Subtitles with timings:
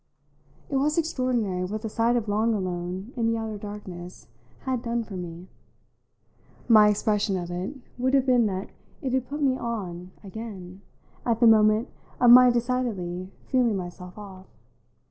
[0.67, 4.25] It was extraordinary what the sight of Long alone in the outer darkness
[4.61, 5.47] had done for me:
[6.67, 8.71] my expression of it would have been that
[9.03, 10.81] it had put me "on" again
[11.23, 11.87] at the moment
[12.19, 14.47] of my decidedly feeling myself off.